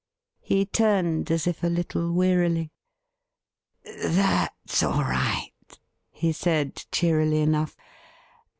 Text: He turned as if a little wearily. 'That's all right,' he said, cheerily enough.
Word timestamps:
He 0.41 0.65
turned 0.65 1.29
as 1.29 1.45
if 1.45 1.63
a 1.63 1.67
little 1.67 2.11
wearily. 2.11 2.71
'That's 3.85 4.81
all 4.81 5.03
right,' 5.03 5.53
he 6.09 6.31
said, 6.31 6.85
cheerily 6.91 7.41
enough. 7.41 7.77